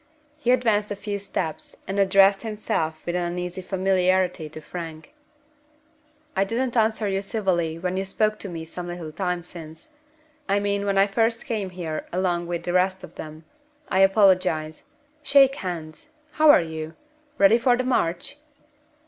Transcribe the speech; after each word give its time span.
He 0.39 0.49
advanced 0.49 0.89
a 0.89 0.95
few 0.95 1.19
steps, 1.19 1.75
and 1.87 1.99
addressed 1.99 2.41
himself 2.41 2.95
with 3.05 3.15
an 3.15 3.21
uneasy 3.21 3.61
familiarity 3.61 4.49
to 4.49 4.59
Frank. 4.59 5.13
"I 6.35 6.43
didn't 6.43 6.75
answer 6.75 7.07
you 7.07 7.21
civilly 7.21 7.77
when 7.77 7.97
you 7.97 8.03
spoke 8.03 8.39
to 8.39 8.49
me 8.49 8.65
some 8.65 8.87
little 8.87 9.11
time 9.11 9.43
since. 9.43 9.91
I 10.49 10.59
mean 10.59 10.87
when 10.87 10.97
I 10.97 11.05
first 11.05 11.45
came 11.45 11.65
in 11.69 11.75
here 11.75 12.07
along 12.11 12.47
with 12.47 12.63
the 12.63 12.73
rest 12.73 13.03
of 13.03 13.13
them. 13.13 13.45
I 13.89 13.99
apologize. 13.99 14.85
Shake 15.21 15.53
hands! 15.57 16.07
How 16.31 16.49
are 16.49 16.63
you? 16.63 16.95
Ready 17.37 17.59
for 17.59 17.77
the 17.77 17.83
march?" 17.83 18.37